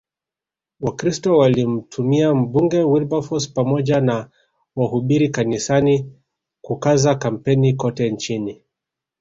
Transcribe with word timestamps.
Wakristo 0.79 1.37
walimtumia 1.37 2.33
Mbunge 2.33 2.83
Wilberforce 2.83 3.51
pamoja 3.53 4.01
na 4.01 4.29
wahubiri 4.75 5.29
kanisani 5.29 6.15
kukaza 6.61 7.15
kampeni 7.15 7.73
kote 7.73 8.09
nchini 8.09 8.61